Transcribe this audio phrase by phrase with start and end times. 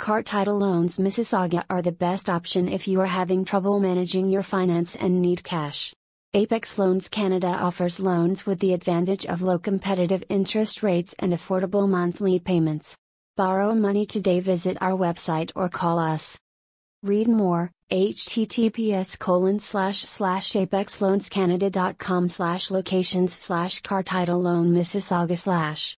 [0.00, 4.42] Car Title Loans Mississauga are the best option if you are having trouble managing your
[4.42, 5.92] finance and need cash.
[6.32, 11.86] Apex Loans Canada offers loans with the advantage of low competitive interest rates and affordable
[11.86, 12.96] monthly payments.
[13.36, 16.38] Borrow money today visit our website or call us.
[17.02, 25.88] Read more, https colon slash slash apexloanscanada.com slash locations slash car title loan Mississauga slash.